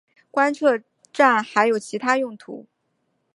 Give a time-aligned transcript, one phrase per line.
[0.31, 0.79] 观测
[1.13, 2.65] 站还有其它用途。